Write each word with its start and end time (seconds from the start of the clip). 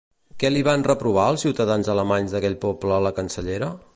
Què 0.43 0.49
li 0.53 0.63
van 0.67 0.85
reprovar 0.87 1.25
els 1.33 1.43
ciutadans 1.47 1.91
alemanys 1.95 2.35
d'aquell 2.37 2.59
poble 2.67 2.97
a 2.99 3.01
la 3.11 3.15
cancellera? 3.21 3.73